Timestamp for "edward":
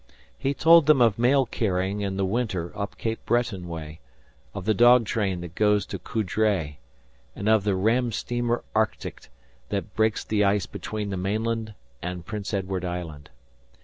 12.51-12.83